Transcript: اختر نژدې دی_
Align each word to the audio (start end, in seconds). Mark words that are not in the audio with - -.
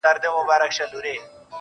اختر 0.03 0.17
نژدې 0.67 1.01
دی_ 1.03 1.15